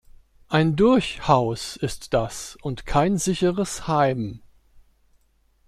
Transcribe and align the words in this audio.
Ein 0.47 0.75
"Durchhaus" 0.75 1.75
ist 1.75 2.15
das 2.15 2.57
und 2.63 2.87
kein 2.87 3.19
sicheres 3.19 3.87
Heim. 3.87 4.41